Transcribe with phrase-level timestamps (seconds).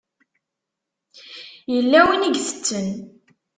[1.73, 2.87] Yella win i itetten.